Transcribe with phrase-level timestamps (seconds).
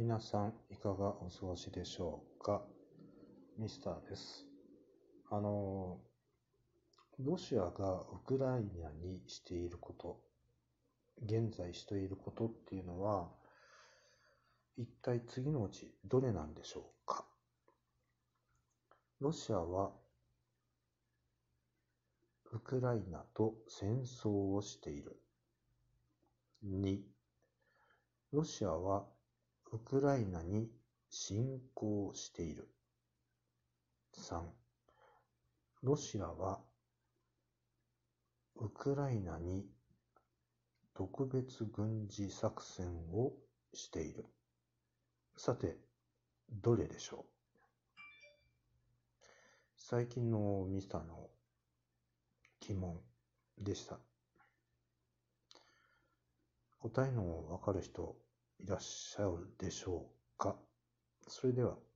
[0.00, 2.62] 皆さん、いかがお過ごしでしょうか？
[3.58, 4.46] ミスターです。
[5.28, 5.98] あの、
[7.18, 10.20] ロシアがウクライナにしていること、
[11.24, 13.28] 現在していることっていうのは、
[14.76, 17.24] 一体次のうちどれなんでしょうか？
[19.18, 19.90] ロシアは
[22.52, 25.20] ウクライナと戦争をしている。
[26.64, 26.98] 2、
[28.30, 29.04] ロシアは
[29.70, 30.70] ウクライナに
[31.10, 32.68] 侵攻している。
[34.16, 34.40] 3、
[35.82, 36.60] ロシアは
[38.56, 39.66] ウクライナに
[40.94, 43.32] 特別軍事作戦を
[43.74, 44.24] している。
[45.36, 45.76] さて、
[46.50, 47.26] どれでしょ
[47.96, 48.00] う？
[49.76, 51.28] 最近のミスターの
[52.60, 52.98] 疑問
[53.58, 53.98] でした。
[56.78, 58.16] 答えのわかる人
[58.60, 60.06] いらっしゃるでしょ
[60.36, 60.56] うか。
[61.26, 61.87] それでは。